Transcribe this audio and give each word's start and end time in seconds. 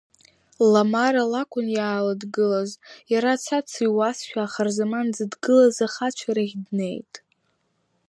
Ламара 0.71 1.23
лакәын 1.31 1.67
иаалыдгылаз, 1.77 2.71
иара 3.11 3.31
цац 3.43 3.69
иуазшәа 3.85 4.43
Ахарзаман 4.45 5.07
дзыдгылаз 5.11 5.77
ахацәа 5.85 6.31
рахь 6.35 6.55
днеит. 6.65 7.13